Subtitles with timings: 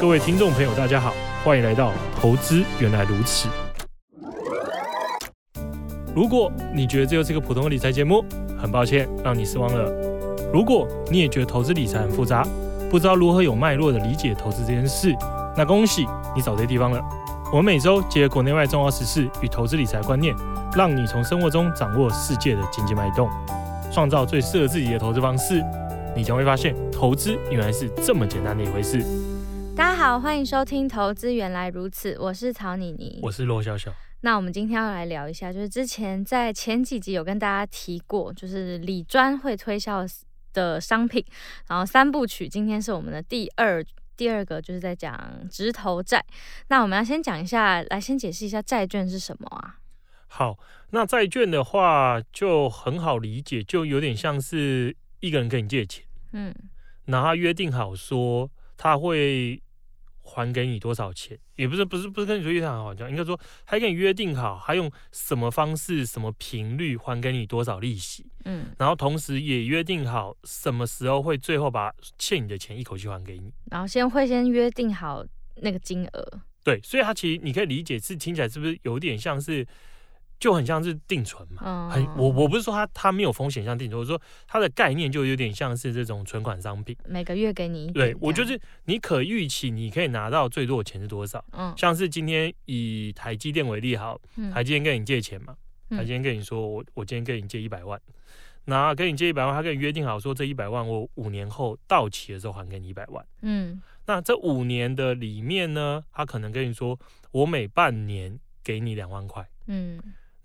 [0.00, 1.12] 各位听众朋友，大家好，
[1.44, 3.48] 欢迎来到《投资原来如此》。
[6.14, 8.24] 如果你觉得这又是一个普通的理财节目，
[8.58, 9.92] 很抱歉让你失望了。
[10.54, 12.46] 如果你也觉得投资理财很复杂，
[12.90, 15.14] 不知道如何有脉络的理解投资这件事，
[15.54, 16.98] 那恭喜你找对地方了。
[17.52, 20.34] 我们每周结合国内外重要时事与投资理财观念，
[20.74, 23.28] 让你从生活中掌握世界的经济脉动，
[23.92, 25.62] 创造最适合自己的投资方式。
[26.16, 29.04] 你将会发现，投资原来是这么简单的一回事。
[30.00, 33.92] 好，欢迎收听《投资原来如此》，我是曹妮妮，我是罗小小。
[34.22, 40.02] 那我们今天要来聊一下，就是之前在前几集有跟大家提过，就是李专会推销
[40.54, 41.22] 的商品，
[41.68, 43.84] 然后三部曲，今天是我们的第二
[44.16, 46.24] 第二个，就是在讲直投债。
[46.68, 49.76] 那我们要先讲一下，来先解释一下债券是什么啊？
[50.28, 50.58] 好，
[50.92, 54.96] 那债券的话就很好理解，就有点像是。
[55.20, 56.54] 一个人跟你借钱，嗯，
[57.04, 59.62] 然后他约定好说他会
[60.22, 75.24] 还给你多少钱，也不是不是不是跟你说约定好像，应该说他跟你约定好，还用什么方式、什么频率还给你多少利息，嗯，然后同时也约定好什么时候会最后把欠你的钱一口气还给你，然后先会先约定好
[75.56, 79.66] 那个金额，对，所以他其实你可以理解是听起来是不是有点像是。
[80.40, 94.18] 就很像是定存嘛，嗯、很我我不是说它它没有风险像定存，我说它的概念就有点像是这种存款商品，每个月给你，对我就是你可预期你可以拿到最多的钱是多少，嗯，像是今天以台积电为例好，
[94.50, 95.54] 台积电跟你借钱嘛，
[95.90, 98.00] 嗯、台积电跟你说我我今天跟你借一百万，
[98.64, 106.98] 那跟你借一百万，他跟你约定好说这一百万我五年后到期的时候还给你一百万，嗯，那这五年的里面呢，他可能跟你说
[107.30, 110.00] 我每半年给你两万块，嗯。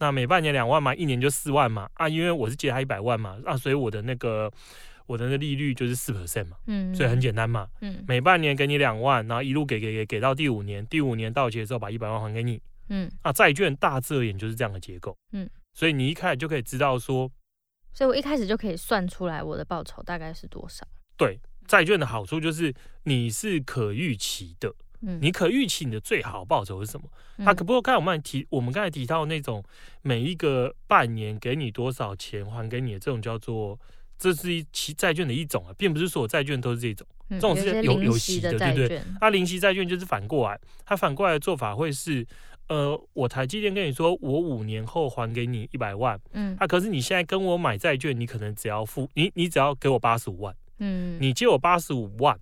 [0.06, 4.52] 那每半年两万嘛，一年就四万嘛啊，因为我是借他一百万嘛啊，所以我的那个
[5.08, 17.32] 我的那个利率就是四 percent 嘛，嗯，所以很简单嘛，嗯，每半年给你两万，然后一路给给给给到第五年，第五年到期的时候把一百万还给你，嗯，啊，债券大致而言就是这样的结构，嗯，所以你一开始就可以知道说，
[17.92, 20.86] 所以我一开始就可以算出来我的报酬大概是多少，
[21.18, 22.72] 对，债券的好处就是
[23.06, 24.72] 你是可预期的。
[25.02, 27.08] 你可预期你的最好报酬是什么？
[27.46, 29.64] 他可不过刚才我们提，我们刚才提到那种
[30.02, 33.80] 每一个半年给你多少钱还给你的这种叫做，
[34.18, 39.02] 这是一期债券的一种啊，并不是所有债券都是这种，这种是有有息的，对不对？
[39.20, 42.26] 它零息债券就是反过来，它反过来的做法会是，
[42.70, 52.40] 呃，我台积电跟你说，我五年后还给你一百万，嗯，啊，可是你现在跟我买债券，你可能只要付你，你只要给我八十五万，嗯，你借我八十五万，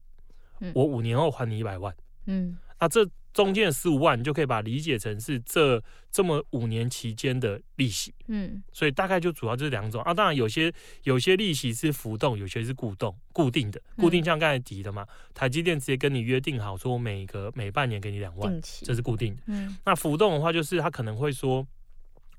[0.74, 1.94] 我五年后还你一百万。
[2.26, 8.14] 嗯，那这中间的十五万，你就可以把它理解成是这这么五年期间的利息。
[8.28, 10.14] 嗯，所以大概就主要就是两种啊。
[10.14, 13.82] 当然有些有些利息是浮动，有些是固动固定的。
[13.98, 15.04] 固定像刚才提的嘛，
[15.34, 19.42] 台积电直接跟你约定好说每个每半年给你两万，这是固定的。
[19.48, 21.66] 嗯，那浮动的话就是他可能会说，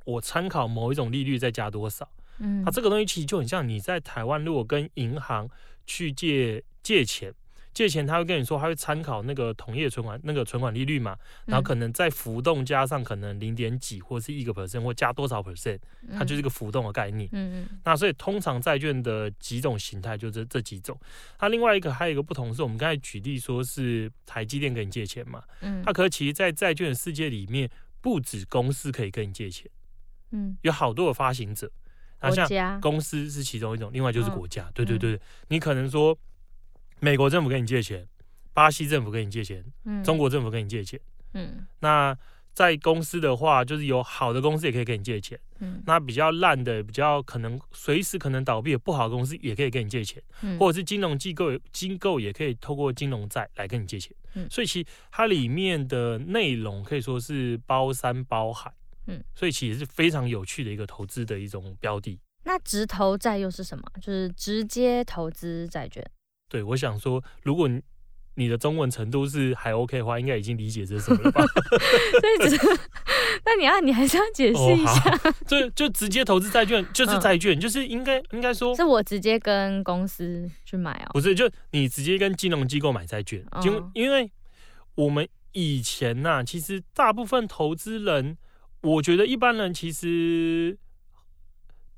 [0.04, 2.08] 我参考某一种利率再加多少。
[2.38, 5.48] 嗯，那这个东西其实就很像你在台湾如果跟银行
[5.86, 7.34] 去借借钱。
[7.74, 15.80] 借钱他会跟你说，他会参考那个同业存款那个存款利率嘛，然后可能再浮动加上可能零点几或是一个 percent 或加多少 percent，
[16.12, 17.28] 它就是一个浮动的概念。
[17.32, 17.80] 嗯嗯。
[17.84, 20.96] 那所以通常债券的几种形态就这这几种。
[21.36, 27.68] 它另外一个还有一个不同是，我们刚才举例说是台积电跟你借钱嘛，嗯，它可其实在债券的世界里面，
[28.00, 29.68] 不止公司可以跟你借钱，
[30.30, 31.68] 嗯，有好多的发行者，
[32.20, 36.16] 那像公司是其中一种，另外就是国家，对对对，你可能说。
[37.04, 38.09] 美国政府跟你借钱，
[38.54, 40.98] 巴西政府跟你借钱，嗯，中国政府跟你借钱，
[41.34, 42.16] 嗯，那
[42.54, 58.72] 在公司的话，就是有好的公司也可以跟你借钱，嗯，那比较烂的、比较可能随时可能倒闭的不好的公司也可以跟你借钱，嗯，或者是金融机构机构也可以透过金融债来跟你借钱，嗯，所以其实它里面的内容可以说是包山包海，
[59.09, 62.19] 嗯，所以其实是非常有趣的一个投资的一种标的。
[62.47, 63.84] 那直投债又是什么？
[64.00, 66.03] 就是直接投资债券。
[66.54, 67.82] 对，我想说，如果你
[68.37, 71.43] 你的中文程度是还 OK 的话，应该已经理解这是什么了吧？
[72.23, 72.81] 对，只 是
[73.44, 83.44] 那你要你还是要解释一下，哦、就就直接投资债券就 是债券，嗯、就是应该应该说，是我直接跟公司去买哦，不是，就你直接跟金融机构买债券，
[83.94, 84.31] 因为
[84.94, 88.38] 我们以前呐、啊，其实大部分投资人，
[88.82, 90.78] 我觉得一般人其实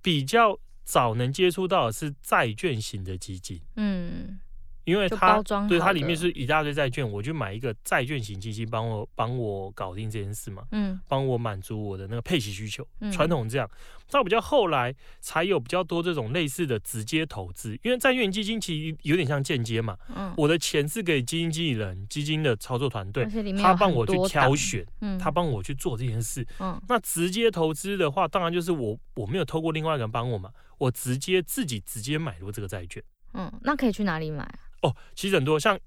[0.01, 4.39] 比较早能接触到的是债券型的基金，嗯。
[4.87, 12.87] 因为它对它里面是一大堆债券，我就买一个债券型基金，帮我帮我搞定这件事嘛，嗯，帮我满足我的那个配息需求。
[13.01, 13.69] 嗯、传统这样，
[14.09, 23.27] 到比较后来才有比较多这种类似的直接投资，因为债券基金其实有点像间接嘛，嗯，我的钱是给基金经理人、基金的操作团队，
[23.61, 30.51] 他帮我去挑选，嗯，他帮我去做这件事，嗯，那直接投资的话，当然就是我我没有透过另外一个人帮我嘛。
[30.79, 34.47] 我直接自己直接买入这个债券，嗯，那可以去哪里买？
[34.87, 35.79] 哦，其实很多像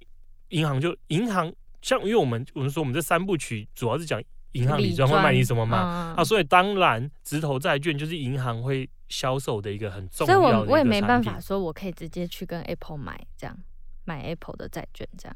[0.50, 1.51] 银行就银行，
[1.81, 4.22] 像因为我们我们说我们这三部曲主要是讲
[4.54, 10.42] 银行理专会卖你什么嘛，嗯、啊，所以当然直投债券就是银行会销售的一个很重要的。
[10.42, 13.57] 所以我我也没办法说我可以直接去跟 Apple 买这样
[14.06, 15.36] 买 Apple 的债券这样。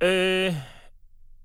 [0.00, 0.62] 呃，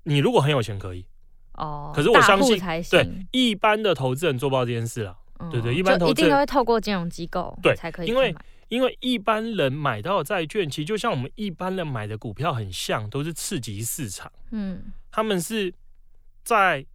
[0.03, 1.05] 你如果很有钱可以
[1.53, 2.59] 哦，可是我相信
[2.89, 5.17] 对一般的投资人做不到这件事了。
[5.51, 8.33] 对对，一般投资一定都会透过金融机构对才可以，因为
[8.69, 14.31] 因为一般人买到的债券，其实就像我们一般人买的股票很像，都是次级市场。
[14.51, 15.73] 嗯，他们是
[16.43, 16.85] 在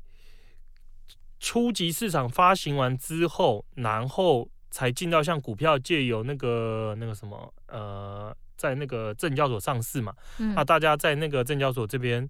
[1.38, 10.15] 初级市场发行完之后，然后才进到像股票借由那个那个什么呃，在那个证交所上市嘛。
[10.38, 12.29] 嗯，那大家在那个证交所这边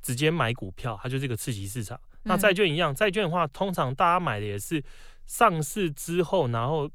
[0.00, 2.00] 直接买股票，它就是一个次级市场。
[2.22, 4.82] 那债券一样，债券的话，通常大家买的也是。
[5.26, 6.90] 上市之后，然后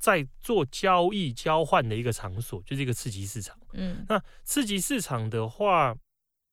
[0.00, 3.56] 再做交易交换的一个场所，就是一个次级市场。
[3.74, 5.94] 嗯，那次级市场的话，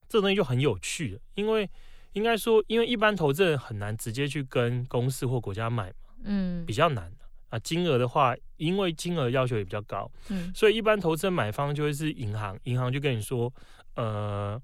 [0.09, 1.67] 这东西就很有趣了，因为
[2.11, 7.11] 应该说，因为一般投资人很难直接去跟公司或国家买嘛，嗯，比较难
[7.49, 7.57] 啊。
[7.59, 13.51] 金额的话，因为金额要求也比较高，嗯，所以一般投资人买方就会是银行，银行就跟你说，
[13.95, 14.61] 呃。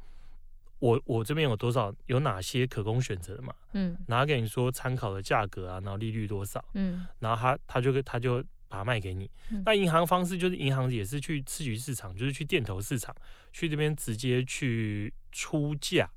[0.79, 3.53] 我我这边有多少，有哪些可供选择的嘛？
[3.71, 6.61] 嗯，拿给你说参考的价格啊，然后利率多少？
[6.73, 9.29] 嗯，然后他他就他就把它卖给你。
[9.51, 13.15] 嗯、那银行方式就是银行也是去次级市场，就是去店头市场，
[13.51, 16.09] 去这边直接去出价，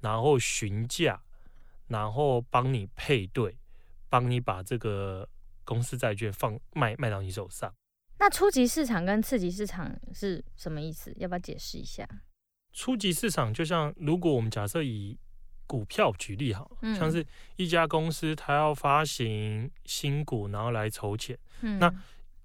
[0.00, 1.20] 然后询价，
[1.88, 3.58] 然后帮你配对，
[4.08, 5.28] 帮你把这个
[5.64, 7.74] 公司债券放卖卖到你手上。
[8.20, 11.12] 那初级市场跟次级市场是什么意思？
[11.16, 12.08] 要不要解释一下？
[12.72, 15.18] 初级市场就像，如果我们假设以
[15.70, 17.24] 股票举例好，嗯、像是
[17.54, 21.38] 一家公司，它要发行新股，然后来筹钱。
[21.60, 21.88] 嗯、那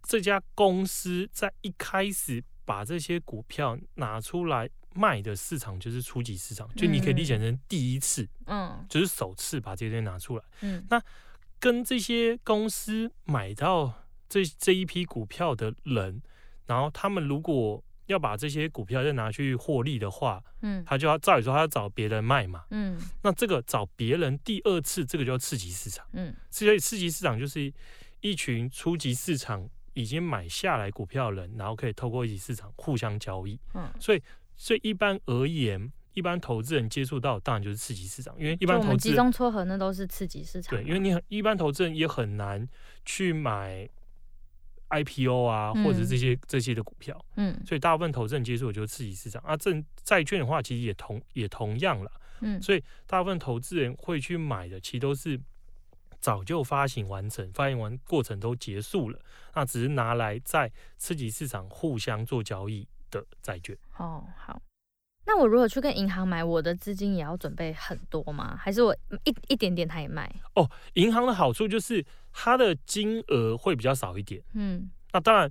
[0.03, 10.43] 这家公司在一开始把这些股票拿出来卖的市场，就是初级市场，就你可以理解成第一次，嗯，就是首次把这些拿出来。
[10.61, 11.01] 嗯，那
[11.59, 13.91] 跟这些公司买到
[14.29, 16.21] 这这一批股票的人，
[16.67, 27.73] 然后他们如果要把这些股票再拿去获利的话，嗯，他就要照理说他要找别人卖嘛，嗯，那这个找别人第二次，这个叫次级市场，嗯，所以次级市场就是
[28.21, 34.21] 一群初级市场已经买下来股票的人，然后可以透过一级市场互相交易，嗯，所以
[34.55, 42.67] 所以一般而言，一般投资人接触到当然就是次级市场，因为一般投资集中撮合那都是次级市场，对，因为你很一般投资人也很难
[43.03, 43.89] 去买。
[45.03, 49.55] IPO 啊，或者是这些、嗯、这些的股票，嗯，所以大部分投资人接触的就是刺激市场啊。
[49.57, 52.11] 证债券的话，其实也同也同样了，
[52.41, 55.39] 嗯，所以大部分投资人会去买的，其实都是
[56.19, 59.19] 早就发行完成，发行完过程都结束了，
[59.53, 63.77] 那只是拿来在刺激市场互相做交易的债券。
[63.97, 64.61] 哦，好。
[65.27, 68.55] 那我如果去跟银行买，我的资金也要准备很多吗？
[68.55, 70.31] 还是我一一点点他也卖？
[70.53, 74.39] 哦，银行的好处就是它的金额会比较少一点。
[74.53, 75.49] 嗯，那当然，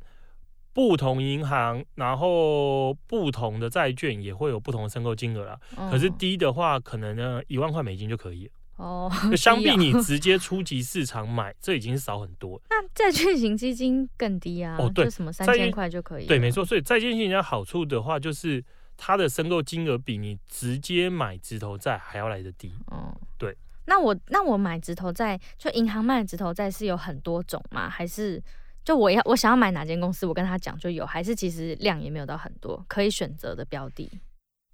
[0.72, 5.58] 不同银行，然后不同的债券也会有不同的申购金额啦。
[5.76, 8.52] 哦、可是低的话，可能呢一万块美金就可以了。
[8.76, 12.62] 哦，就相比你直接初级市场买，这已经少很多。
[12.70, 14.76] 那债券型基金更低啊？
[14.78, 16.26] 哦，对，什么三千块就可以？
[16.26, 16.64] 对，没错。
[16.64, 18.64] 所以债券型的好处的话，就是。
[18.96, 22.72] 它的申购金额比你直接买直投债还要来得低。
[22.86, 23.56] 哦，对。
[23.86, 27.88] 那我那我买直投债，就银行卖的直投债是有很多种吗？
[27.88, 28.42] 还是
[28.82, 31.04] 就我要我想要买哪间公司，我跟他讲就有？
[31.04, 34.10] 还是其实量也没有到很多，可以选择的标的？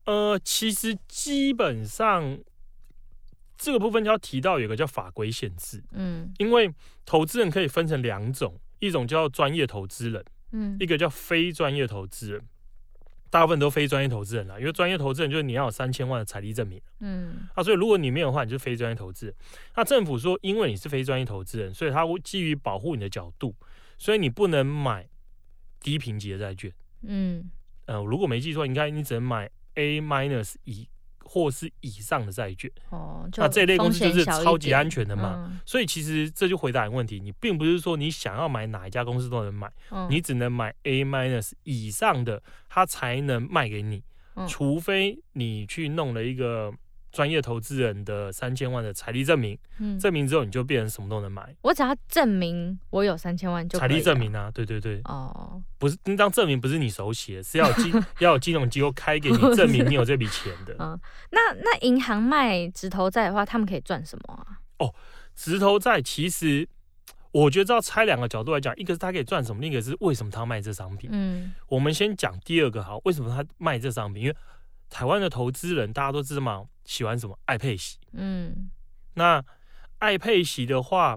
[0.04, 2.38] 呃，其实基本上
[3.58, 5.82] 这个部分就要提到有个叫法规限制。
[5.92, 6.72] 嗯，因为
[7.04, 12.40] 投资人可以分成两种，一种叫专业投资人，嗯，一个叫非专业投资人。
[13.30, 19.34] 大部分都非专业投资人啦，因为专业投资人就是你要有三千万的财力证明，嗯，啊，所以如果你没有的话，你就是非专业投资人。
[19.76, 23.54] 那政府说，因为你是非专业投资人，所以他会基于保护你的角度，
[23.96, 25.08] 所以你不能买
[25.80, 26.72] 低评级的债券，
[27.02, 27.49] 嗯，
[27.87, 30.88] 呃，如果没记错，应该你只能买 A minus 以
[31.32, 32.68] 或是以上的债券。
[32.88, 35.46] 哦，那这类公司就是超级安全的嘛。
[35.49, 44.02] 嗯、所以其实这就回答一个问题：你并不是说你想要买哪一家公司都能买，嗯、你只能买 A minus 以上的，它才能卖给你。
[44.34, 46.75] 嗯、除非你去弄了一个。
[47.12, 51.54] 专业投资人的三千万的财力证明，嗯，证明之后你就变成什么都能买。
[51.62, 53.78] 我只要证明我有三千万就。
[53.78, 55.00] 财力证明啊，对对对。
[55.04, 60.74] 哦，不是，那张证明不是你手写，是要有金 要有金融机构开给你证明你有这笔钱的。
[60.78, 60.98] 嗯，
[61.30, 64.60] 那那银行卖直投债的话，他们可以赚什么啊？
[64.78, 64.94] 哦，
[65.34, 66.68] 直投债其实
[67.32, 71.10] 我觉得要拆两个角度来讲，一个是他可以赚什么，另一个是为什么他要卖这商品。
[71.12, 74.22] 嗯，我们先讲第二个好，为什么他卖这商品？
[74.22, 74.36] 因为
[74.88, 76.64] 台湾的投资人大家都知道嘛。
[76.90, 77.38] 喜欢什么？
[77.44, 77.99] 爱配息。
[78.14, 78.68] 嗯，
[79.14, 79.40] 那
[79.99, 81.16] 爱配息的话，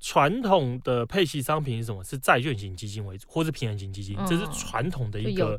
[0.00, 2.02] 传统的配息商品是什么？
[2.02, 5.56] 是债券型基金为主，或是平衡型基金，嗯、这是传统的一个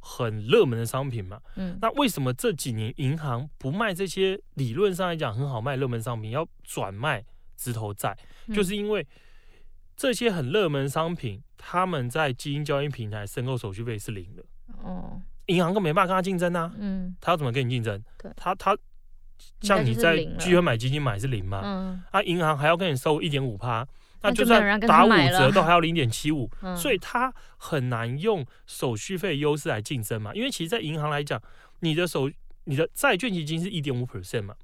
[0.00, 1.38] 很热门的商品嘛。
[1.56, 7.22] 嗯，那为什么这几年银行不卖这些理论上来讲很好卖热门商品，要转卖
[7.58, 8.16] 直投债？
[8.46, 9.06] 嗯、就是因为
[9.94, 14.42] 这些很热门商品，他们在基金交易平台申购手续费是零的。
[14.82, 16.72] 哦，银行更没办法跟他竞争啊。
[16.78, 18.02] 嗯，他要怎么跟你竞争？
[18.16, 18.74] 对，他他。
[19.60, 21.60] 像你在聚合买基金买是零嘛？
[21.64, 23.86] 嗯，啊，银行还要跟你收一点五趴，
[24.22, 30.32] 那就算打五折都还要零点七五， 所以它很难用手续费优势来竞争嘛。
[30.34, 31.40] 因为其实，在银行来讲，
[31.80, 32.30] 你的手
[32.64, 34.54] 你的债券基金是一点五 percent 嘛，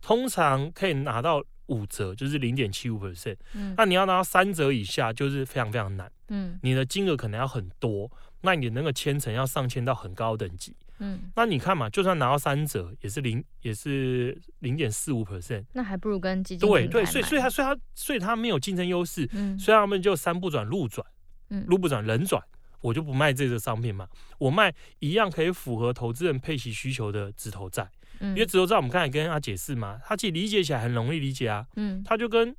[0.00, 3.36] 通常可以拿到五折，就是零点七五 percent。
[3.54, 6.10] 嗯，那你要拿到三折以下，就是非常非常难。
[6.28, 8.10] 嗯，你的金额可能要很多，
[8.42, 10.74] 那你的那个签成要上千到很高等级。
[11.02, 21.06] 嗯，那你看嘛，就算拿到三折，也是零，也是零点四五 percent，那还不如跟基金对对，所以所以他所以他所以他没有竞争优势，嗯，所以他们就三不转路转，
[21.48, 22.42] 嗯，路不转人转，
[22.82, 24.06] 我就不卖这个商品嘛，
[24.38, 32.54] 我卖一样可以符合投资人配息需求的直投债，嗯，因为直投债我们刚才跟他解释嘛，他其实理解起来很容易理解啊，嗯，他就跟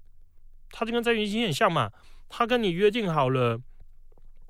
[0.71, 1.91] 他就跟债券基金很像嘛，
[2.27, 3.61] 他跟你约定好了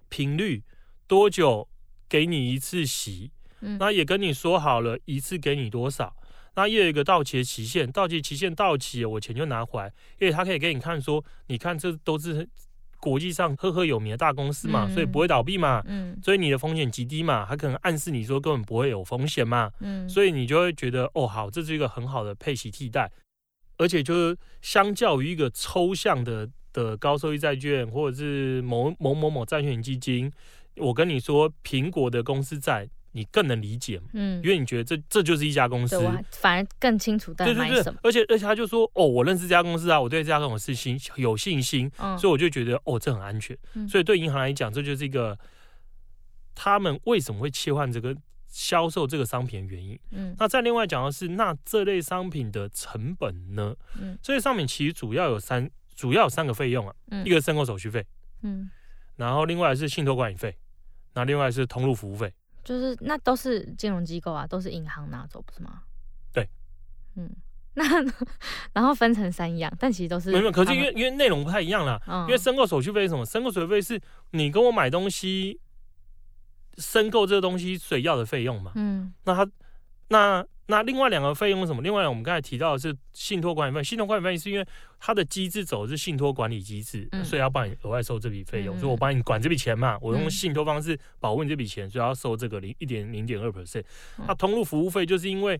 [0.07, 0.63] 频率
[1.07, 1.67] 多久
[2.07, 3.31] 给你一次息。
[3.79, 6.15] 那也跟你说好了，一次给你多少？
[6.55, 9.87] 那又有一个到期的期限，到期期限到期，我钱就拿回来。
[10.19, 12.45] 因为他可以给你看说，你看这都是
[12.99, 23.09] 国际上赫赫有名的大公司嘛，所以不会倒闭嘛，嗯所以你的风险极低嘛，他可能暗示你说根本不会有风险嘛，嗯所以你就会觉得哦好，这是一个很好的配息替代，
[23.77, 30.29] 而且就是相较于一个抽象的的高收益债券或者是某某某某债券基金，
[30.75, 32.89] 我跟你说苹果的公司债。
[33.13, 35.99] 你更能理解，嗯，因为你觉得这这就是一家公司，
[36.31, 37.99] 反而更清楚在买什么。
[38.03, 43.57] 而且而且他就说，哦，我认识这家公司啊，我对这家公司信有信心，嗯，所以我就觉得，哦，这很安全。
[43.73, 45.37] 嗯，所以对银行来讲，这就是一个
[46.55, 48.15] 他们为什么会切换这个
[48.47, 49.99] 销售这个商品的原因。
[50.11, 53.75] 嗯，那再另外讲的是，那这类商品的成本呢？
[53.99, 58.05] 嗯，这类商品其实主要有三，主要有三个费用啊，嗯，一个是申购手续费，
[58.43, 58.69] 嗯，
[59.17, 60.55] 然后另外是信托管理费，
[61.13, 62.33] 那另外是通路服务费。
[62.63, 65.81] 就是那都是金融机构啊，都是银行拿走，不是吗？
[66.33, 66.47] 对，
[67.15, 67.29] 嗯，
[67.73, 67.83] 那
[68.73, 72.01] 然后分成三样，但其实都是没有，可是因为因为内容不太一样啦。
[72.07, 73.25] 嗯、因为申购手续费是什么？
[73.25, 74.01] 申购手续费是
[74.31, 75.59] 你跟我买东西，
[76.77, 78.71] 申购这个东西所要的费用嘛。
[78.75, 79.51] 嗯，那他
[80.09, 80.45] 那。
[80.71, 81.81] 那另外两个费用是什么？
[81.81, 83.83] 另外我们刚才提到的是信托管理费。
[83.83, 84.65] 信托管理费是因为
[85.01, 88.77] 它的机制走的是信托管理机制，嗯、所以要帮你额外收这笔费用。
[88.77, 93.83] 嗯、所以我帮你管这笔钱嘛，我用信托方式保护你这笔钱，所以要收这个零一点零点二 percent。
[94.25, 95.59] 那通路服务费就是因为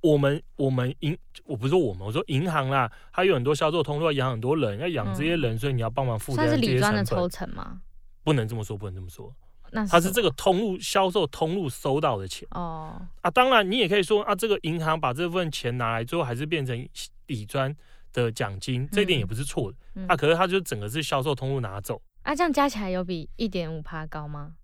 [0.00, 6.68] 我们我们银我不是说我们我说银行啦，它有很多销售通路要养很多人，要养这些人，嗯、所以你要帮忙负担这些成本。
[6.68, 7.80] 算是理专的抽成吗？
[8.24, 9.32] 不能这么说，不能这么说。
[9.72, 16.88] 那是它是这个通路销售通路收到的钱哦啊，当然你也可以说啊，这个银行把这份钱拿来，最后还是变成
[17.26, 17.74] 底专
[18.12, 19.78] 的奖金，嗯、这一点也不是错的。
[19.94, 24.54] 嗯、啊，可是它就整个是销售通路拿走啊，这样加起来有比一点五趴高吗？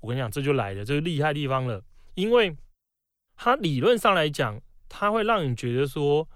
[0.00, 1.82] 我跟你讲，这就来了，这是厉害地方了，
[2.14, 2.56] 因为
[3.36, 6.28] 它理论上来讲，它会让你觉得说。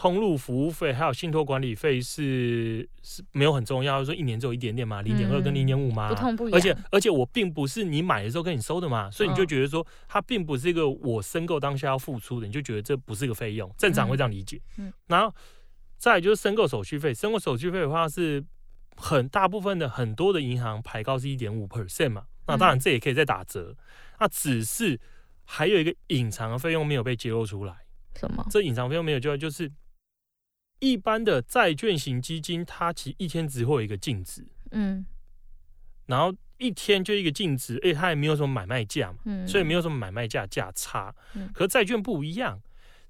[0.00, 6.56] 通路服务费还有信托管理费是是没有很重要，说一年只有一点点嘛，零点二跟零点五嘛，不痛不痒。
[6.56, 14.58] 而且而且我并不是你买的时候跟你收的嘛，所以你就觉得说它并不是一个我申购当下要付出的，你就觉得这不是一个费用，正常会这样理解。
[14.78, 15.30] 嗯，然后
[15.98, 18.42] 再就是申购手续费，申购手续费的话是
[18.96, 23.76] 很大部分的很多的银行排高是一点五 percent 嘛，那当然这也可以再打折，
[24.18, 24.98] 那只是
[25.44, 27.74] 还有一个隐藏的费用没有被揭露出来。
[28.18, 28.46] 什么？
[28.50, 29.70] 这隐藏费用没有就就是。
[30.80, 35.04] 一般的债券型基金，它其实一天只会有一个净值，嗯，
[36.06, 42.60] 然后一天就一个净值，哎，它也没有什么买卖价嘛，嗯，所以没有什么买卖价价差，嗯，可是债券不一样，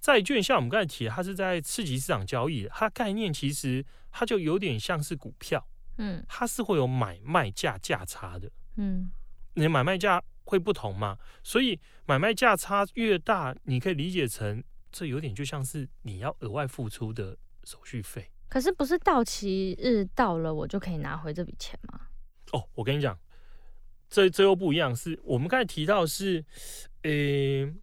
[0.01, 5.67] 债券像我们刚才提的，它是在次级市场交易，它概念其实它就有点像是股票，
[5.99, 9.11] 嗯，它是会有买卖价价差的，嗯，
[9.55, 18.31] 你的买卖价会不同嘛，所以买卖价差越大，你可以理解成这有点就像是你要额外付出的手续费。
[18.49, 22.01] 可是不是到期日到了，我就可以拿回这笔钱吗？
[22.53, 23.19] 哦，我跟你讲，
[24.09, 26.45] 这这又不一样，是我们刚才提到是，
[27.03, 27.75] 呃、欸。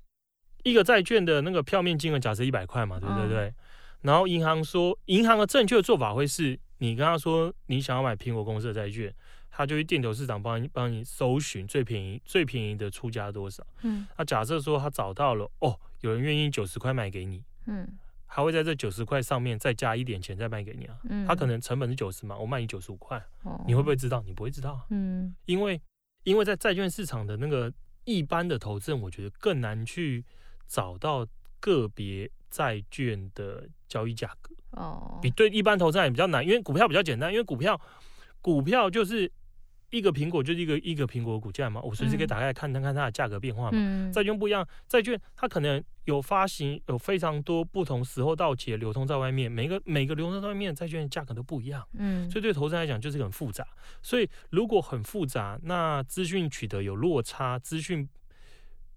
[0.63, 3.53] 一个债券的那个票面金额假设一百块嘛，对不对？
[4.01, 9.13] 然后银行说，银行的正确的做法会是，你跟他说你想要买苹果公司的债券，
[9.49, 13.65] 他就去电投市场帮你帮你搜寻最便宜最便宜的出价多少。
[13.83, 14.05] 嗯。
[14.17, 17.41] 那假设说他找到了，哦，有人愿意九十块卖给你。
[17.67, 17.87] 嗯。
[18.27, 20.95] 还会在这九十块上面再加一点钱再卖给你啊。
[21.09, 21.25] 嗯。
[21.25, 23.17] 他可能成本是九十嘛，我卖你九十五块。
[23.41, 23.63] 哦。
[23.65, 24.21] 你会不会知道？
[24.25, 24.85] 你不会知道。
[24.91, 25.35] 嗯。
[25.45, 25.81] 因为
[26.23, 30.23] 因为在债券市场的那个一般的投资人，我觉得更难去。
[30.69, 31.25] 找到
[31.61, 37.79] 个别债券的交易价格哦，比对一般投资人也比较难，因为股票比较简单，因为股票
[38.41, 39.31] 股票就是
[39.89, 43.71] 一个苹果就是一个一个苹果股价嘛，我随时可以打开来看看看它的价格变化嘛。
[43.73, 53.65] 嗯、债券不一样，债券它可能有发行有非常多不同时候到期的流通在外面，每个每个流通在外面债券价格都不一样，嗯，所以对投资人来讲就是很复杂。
[54.01, 58.07] 所以如果很复杂，那资讯取得有落差，资讯。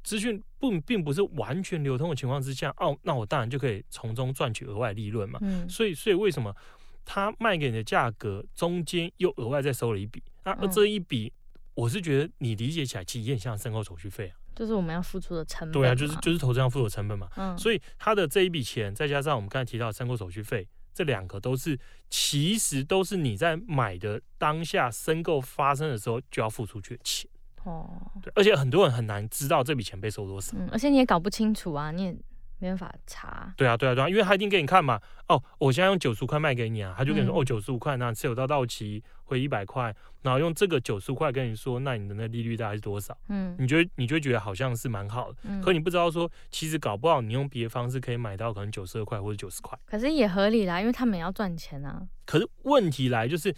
[0.03, 5.39] 资讯不并不是完全流通的情况之下，哦，那我当然就可以从中赚取额外利润嘛。
[5.43, 6.57] 嗯，所以所以为什么
[7.05, 10.23] 他卖给你的价格中间又额外再收了一笔？
[10.45, 11.33] 那这一笔，
[11.75, 15.73] 我是觉得你理解起来其实也很像申购手续费啊，就是我们要付出的成本。
[15.73, 17.29] 对啊，就是就是投资要付出的成本嘛。
[17.37, 21.79] 嗯，所以他的这一笔钱，再加上我们刚才提到的申购手续费，这两个都是
[22.09, 27.31] 其实都是你在买的当下申购发生的时候就要付出去的钱。
[27.65, 27.87] 哦，
[28.23, 32.17] 对，而且很多人很难知道这笔钱被收多少，嗯，而且你也搞不清楚啊，你也
[32.61, 33.53] 没办法查。
[33.57, 43.17] 对啊，对啊，对啊，因为他一定给你看嘛，哦，我现在用九十五块卖给你啊，他就跟你说，嗯、哦，九十五块，那持有到到期回一百块，然后用这个九十五块跟你说，那你的那利率大概是多少？
[43.29, 52.07] 嗯，你觉得你就会觉得好像是蛮好的，嗯、可你不知道说，其实搞不好你用别的方式可以买到可能九十二块或者九十块，可是也合理啦，因为他们也要赚钱啊。
[52.27, 53.55] 可是问题来就是。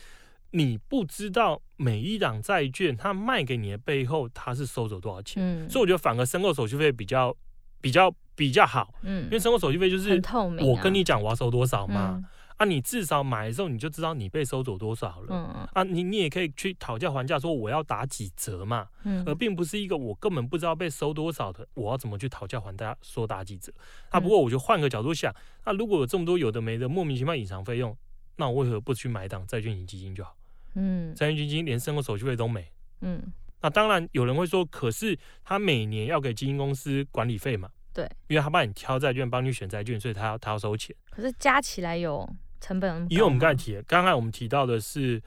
[0.55, 7.35] 你不知道每一档债券它卖给你的背后，它是收走多少钱，嗯、所以我觉得反而申购手续费比较
[7.83, 10.19] 比较比较好，嗯，因为生活手续费就是
[10.61, 12.25] 我跟你讲我要收多少嘛，嗯、
[12.57, 23.71] 啊，你至少买的时候你就知道你被收走多少了，嗯、啊，你你也可以去讨价还价，说我要打几折嘛，嗯、而并不是一个我根本不知道被收多少的，我要怎么去讨价还价说打几折，
[24.09, 27.95] 啊，不过我就换个角度想，那、啊、如果有这么多有的没的莫名其妙隐藏费用，
[28.37, 30.35] 那我为何不去买一档债券型基金就好？
[30.75, 32.67] 嗯，债券基金连生活手续费都没。
[33.03, 33.21] 嗯，
[33.63, 37.71] 那当然有人会说，可是他每年要给基金公司管理费嘛？
[37.95, 40.95] 对，因为他帮你挑债券，帮你选债券，所以他要他要收钱。
[41.11, 42.29] 可是加起来有
[42.61, 43.07] 成本。
[43.09, 45.23] 因为我们刚才提，刚才我们提到的是，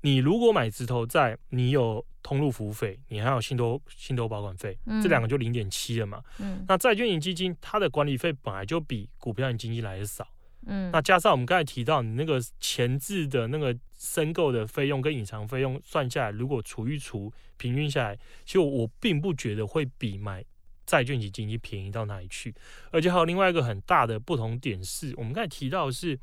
[0.00, 6.22] 你如果买直投债，你有通路服务费，你还有信托信托保管费，嗯、这两个就零点七了嘛。
[6.38, 10.26] 嗯，那债券型基金它的管理费本来就比股票型基金来的少。
[10.66, 20.44] 嗯，那加上我们刚才提到你那个前置的那个申购的费用跟隐藏费用算下来，如果除一除，平均下来，其实我并不觉得会比买
[20.86, 22.54] 债券型基金便宜到哪里去。
[22.90, 26.18] 而且还有另外一个很大的不同点是，我们刚才提到的是，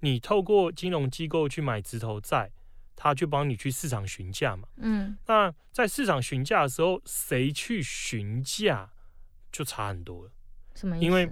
[0.00, 2.50] 你透过金融机构去买直投债，
[2.96, 4.68] 他去帮你去市场询价嘛。
[4.76, 8.90] 嗯，那在市场询价的时候，谁去询价
[9.52, 10.30] 就差很多了。
[10.74, 11.04] 什么意思？
[11.04, 11.30] 因为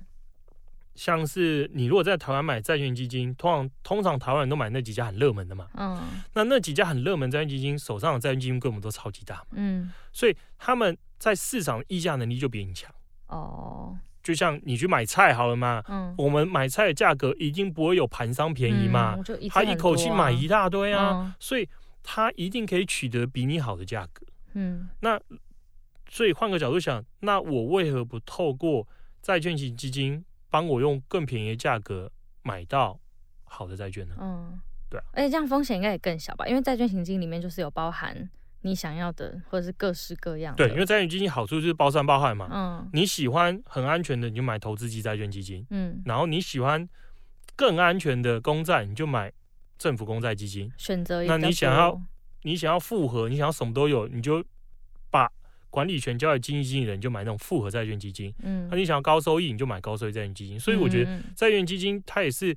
[0.99, 5.69] 像是你如果在台湾买债券基金，通常通常台湾人都买那几家很热门的嘛。
[5.75, 5.97] 嗯。
[6.35, 9.47] 那那几家很热门债券基金手上的债券基金规模都超级大嘛。
[9.53, 9.93] 嗯。
[10.13, 12.93] 所以他们在市场议价能力就比你强。
[13.29, 13.97] 哦。
[14.25, 15.81] 就像你去买菜好了嘛。
[15.89, 16.13] 嗯。
[16.19, 19.15] 我们买菜的价格一定不会有盘商便宜嘛。
[19.17, 21.69] 嗯，一啊，他一口气买一大堆啊，嗯，所以
[22.03, 24.27] 他一定可以取得比你好的价格。
[24.55, 24.89] 嗯。
[24.99, 25.17] 那
[26.11, 28.85] 所以换个角度想，那我为何不透过
[29.23, 30.25] 债券型基金？
[30.51, 32.11] 帮我用更便宜的价格
[32.43, 32.99] 买到
[33.45, 34.15] 好的债券呢？
[34.21, 34.59] 嗯，
[34.89, 36.47] 对啊，而且这样风险应该也更小吧？
[36.47, 38.29] 因为债券型基金里面就是有包含
[38.63, 40.67] 你想要的，或者是各式各样的。
[40.67, 42.49] 对，因为债券基金好处就是包山包海嘛。
[42.51, 45.67] 嗯，你喜欢很安全的，你就买投资级债券基金。
[45.71, 46.89] 嗯，然后你喜欢
[47.55, 49.33] 更安全的公债，你就买
[49.79, 50.73] 政府公债基金。
[50.77, 52.01] 选择一，那你想要
[52.43, 54.49] 你想要复合，你想要什么都有，你就把。
[55.79, 58.35] 管理权交给基金经理人，就买那种复合债券基金。
[58.43, 60.59] 嗯，那你想要高收益，你就买高收益债券基金。
[60.59, 62.53] 所以我觉得债券基金它也是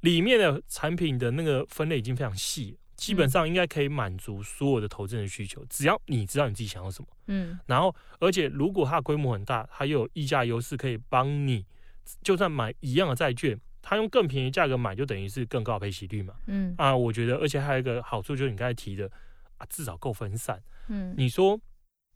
[0.00, 5.62] 里面的产品的那个分类已经非常细，基本上应该可以满足所有的投资人的需求。
[5.68, 11.62] 只要你知道你自己想要什么，嗯，然后而且如果它的规模很大，它又有溢价优势，可以帮你
[12.22, 16.32] 就算买一样的债券，他用更便宜价格买，就等于是更高的配息率嘛。
[16.46, 19.10] 嗯啊，我觉得，而且还有一个好处就是你刚才提的
[19.58, 20.58] 啊，至少够分散。
[20.88, 21.60] 嗯，你说。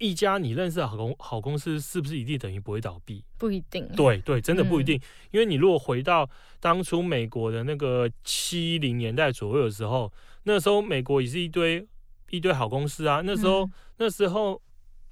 [0.00, 3.22] 一家你认识的好公好公司是不是一定等于不会倒闭？
[3.36, 3.86] 不一定。
[3.94, 4.96] 对对，真的不一定。
[4.96, 10.10] 嗯、因为你如果回到当初美国的那个七零年代左右的时候，
[10.44, 11.86] 那时候美国也是一堆
[12.30, 13.20] 一堆好公司啊。
[13.22, 14.62] 那时候、嗯、那时候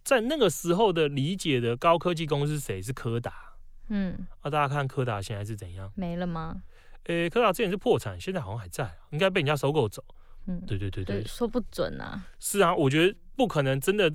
[0.02, 3.34] 在那个时候的理解的高科技公司谁是柯达？
[3.90, 5.92] 嗯，啊，大家看柯达现在是怎样？
[5.96, 6.62] 没了吗？
[7.04, 10.02] 诶、欸，柯达之前是破产，现在好像还在，应该被人家收购走。
[10.46, 12.24] 嗯，对对对对，对，说不准啊。
[12.40, 14.10] 是啊，我觉得不可能真的。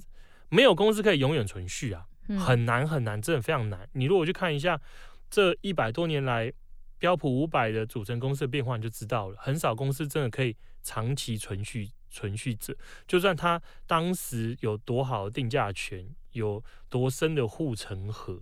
[0.53, 2.05] 没有公司可以永远存续啊，
[2.37, 3.89] 很难很难，真的非常难。
[3.93, 4.79] 你如果去看一下
[5.27, 6.53] 这一百多年来
[6.99, 12.75] 标普五百的组成公司的变化，你就知道了，很少公司真的可以长期存续存续着。
[13.07, 18.39] 就算他当时有多好的定价权，有多深的护城河，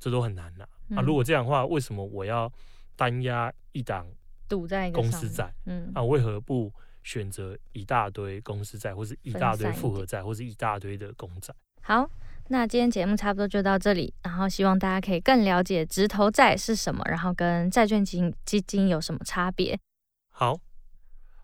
[0.00, 0.66] 这都很难呐。
[0.96, 2.52] 啊，如果这样的话，为什么我要
[2.96, 4.06] 单押一档
[4.48, 5.54] 赌在公司在？
[5.66, 6.72] 嗯，啊，为何不？
[7.02, 11.54] 选择一大堆公司债，或是一大堆复合债，或是一大堆的公债。
[11.80, 12.08] 好，
[12.48, 19.78] 那今天节目差不多就到这里，然后希望大家可以更了解直投债是什么，然后跟债券基金基金有什么差别。
[20.30, 20.58] 好，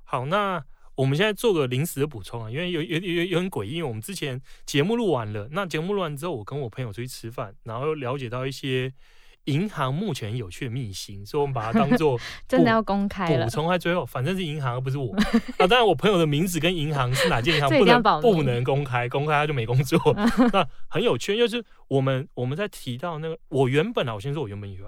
[0.04, 8.92] 好，那我们现在做个临时的补充啊，因为有有有有点诡异，因为我们之前节目录完了，那节目录完之后，我跟我朋友出去吃饭，然后又了解到一些。
[9.48, 13.46] 银行目前有趣的秘辛，所以我们把它当做 真的要公开了。
[13.46, 15.14] 补充在最后，反正是银行，而不是我
[15.56, 15.66] 啊。
[15.66, 19.98] 当然，我朋友的名字跟银行是哪间银行不能不能公开，公开他就没工作。
[20.52, 24.86] 那很有趣，就是我们我们在提到那个，我原本啊，我先说，我原本以为，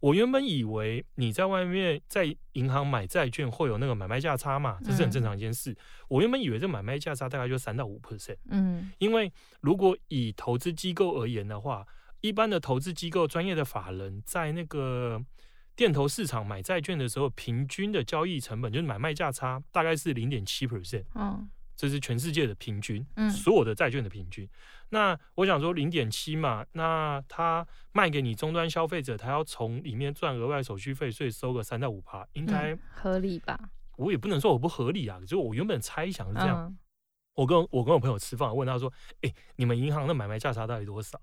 [0.00, 5.74] 我原本以为你在外面在银行买债券会有那个买卖价差嘛，这是很正常一件事。
[6.08, 11.86] 我原本以为这买卖价差大概就三到五 percent，嗯，因为如果以投资机构而言的话。
[12.22, 15.22] 一般的投资机构、专业的法人，在那个
[15.76, 21.04] 电投市场买债券的时候，平均的交易成本就是买卖价差，大概是零点七 percent。
[21.14, 24.48] 嗯，这是全世界的平均，嗯，所有的债券的平均。
[24.90, 33.58] 那我想说零点七嘛，那他卖给你终端消费者，他要从里面赚额外手续费，所以收个三到五趴，应该合理吧？
[33.96, 36.66] 我也不能说我不合理啊，就我原本猜想是这样。
[36.66, 36.78] 嗯、
[37.34, 41.20] 我跟我跟我朋友吃饭，问他说：“哎、欸，你们银行的买卖价差到底多少？”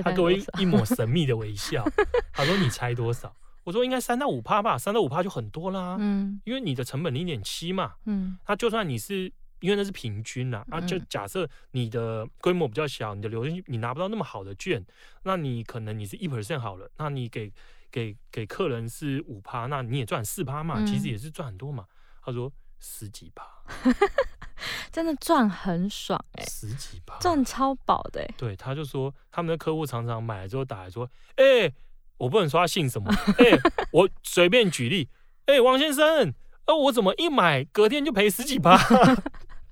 [0.00, 1.84] 他给我一一抹 神秘的微笑，
[2.32, 7.94] 他说：“你猜多少？”我说：“应该三到五趴吧，三到五趴就很多啦。”嗯，因为你的成本零点七嘛。
[8.06, 14.84] 嗯，那就算你是因为那是平均啦，啊，就假设你的规模比较小，你的流动性你拿不到那么好的券，
[15.22, 17.52] 那你可能你是一 percent 好了，那你给
[17.90, 21.86] 给给客人是五趴，那你也赚四趴嘛，其实也是赚很多嘛。
[22.24, 23.46] 他说十几趴。
[24.90, 28.26] 真的赚很爽哎、欸，十几趴，赚超饱的。
[28.36, 31.74] 对，他就说他们的客户常常买了之后打来说，哎、欸，
[32.18, 33.60] 我不能说他姓什么，哎、 欸，
[33.92, 35.08] 我随便举例，
[35.46, 36.32] 哎、欸，王先生，
[36.66, 38.76] 呃，我怎么一买隔天就赔十几趴？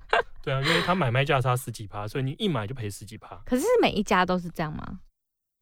[0.43, 3.41] 对啊，因为他买卖价差十几趴，所以你一买就赔十几趴。
[3.45, 4.99] 可是每一家都是这样吗？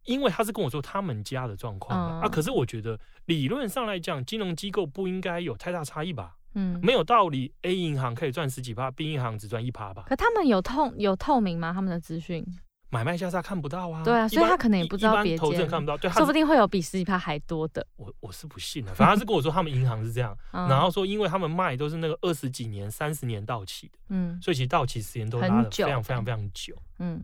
[0.05, 6.37] 因为他是跟我说他们家的状况、嗯、啊，可是我觉得理论上来讲，金融机构不应该有太大差异吧。
[6.53, 7.53] 嗯，没有道理。
[7.61, 10.03] A 银行可以赚十几趴，B 银行只赚一趴吧？
[10.07, 11.71] 可他们有透有透明吗？
[11.73, 12.45] 他们的资讯
[12.91, 14.03] 买卖价差看不到啊。
[14.03, 17.85] 对啊，所以他可能也不知道别投资人看不到，对，说不定会有比十几趴还多的。
[17.97, 26.75] 我我是不信的，反正他是跟我说他们银行是这样，然后说因为他们卖都是那个二十几年、三十年到期的，嗯，所以其实到期时间都拉得非常非常非常久。
[26.97, 27.23] 嗯，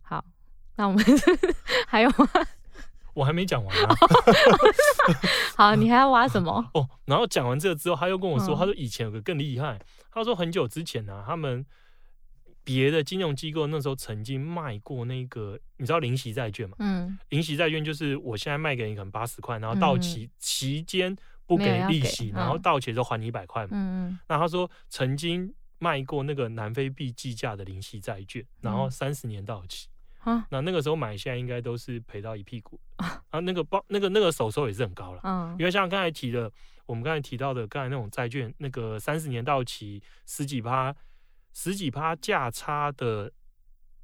[0.00, 0.24] 好，
[0.74, 1.04] 那我们
[1.86, 2.26] 还有吗？
[3.18, 3.94] 我还没讲完啊！
[5.58, 6.64] 好，你还要挖什么？
[6.74, 9.76] 哦，然后讲完这个之后，他又跟我说，他说以前有个更厉害。
[10.12, 11.66] 他说很久之前呢、啊，他们
[12.62, 16.76] 别的金融机构那时候曾经卖过那个，你知道零息债券吗？
[16.78, 23.70] 嗯，零息债券就是我现在卖给你可能八十块，然后到期期间不给利息，然后到期的时候还你一百块嘛。
[23.72, 24.18] 嗯嗯。
[24.28, 29.88] 那他说曾经卖过那个南非币计价的零息债券，然后三十年到期。
[30.18, 33.40] 啊，那那个时候买，现在应该都是赔到一屁股啊。
[33.40, 35.20] 那个包，那个那个手收也是很高了。
[35.22, 36.50] 嗯，因为像刚才提的，
[36.86, 40.94] 我们刚才提到的，刚才那种债券，那个三十年到期十几趴、
[41.52, 43.32] 十几趴价差的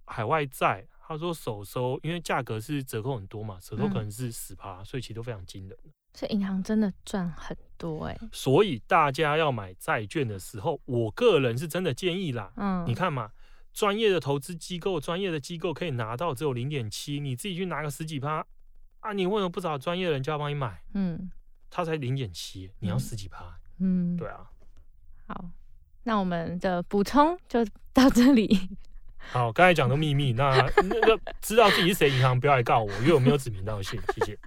[0.07, 5.77] 海外债，他说手收，因为价格是折扣很多嘛，手收可能是十趴，所以其实都非常惊人。
[6.15, 8.17] 所以银行真的赚很多哎。
[8.31, 12.53] 所以大家要买债券的时候，我个人是真的建议啦。
[12.57, 13.33] 嗯，你看嘛。
[13.75, 18.47] 专业的投资机构，专业的机构可以拿到只有零点七，你自己去拿个十几趴
[19.01, 19.13] 啊？
[19.13, 20.81] 你为什么不找专业的人就要帮你买？
[20.95, 21.29] 嗯，
[21.69, 23.59] 他才零点七，你要十几趴？
[23.81, 24.49] 嗯，对啊。
[25.27, 25.51] 好，
[26.05, 28.71] 那我们的补充就到这里。
[29.33, 34.01] 好，刚才讲的秘密，那那个知道自己是谁银行不要来告我，因为我没有指名道姓。
[34.15, 34.39] 谢谢。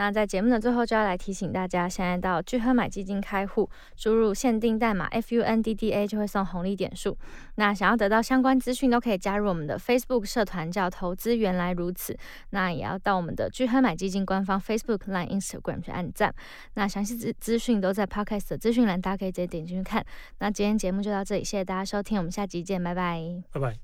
[0.00, 7.18] 那在节目的最后，就要来提醒大家，现在到聚亨买基金开户，输入限定代码 FUNDDA 就会送红利点数。
[7.56, 12.16] 那想要得到相关资讯，都可以加入我们的 Facebook 社团，叫“投资原来如此”。
[12.48, 16.34] 那也要到我们的聚亨买基金官方 Facebook、Line、Instagram 去按赞。
[16.76, 20.02] 那详细资资讯都在 Podcast 的资讯栏，大家可以直接点进去看。
[20.38, 23.20] 那今天节目就到这里，谢谢大家收听，我们下集见，拜拜，
[23.52, 23.76] 拜拜。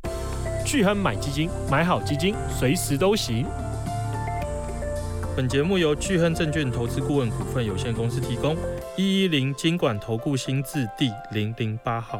[0.64, 3.44] 巨亨买基金，买好基金，随时都行。
[5.36, 8.56] 本节目由巨亨证券投资顾问股份有限公司提供，
[8.96, 12.18] 一一零金管投顾新字第零零八号。